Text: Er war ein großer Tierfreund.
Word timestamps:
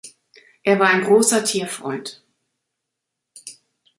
Er 0.63 0.79
war 0.79 0.87
ein 0.89 1.03
großer 1.03 1.43
Tierfreund. 1.43 2.23